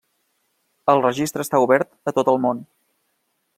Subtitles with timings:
[0.93, 2.65] El registre està obert a tot el món.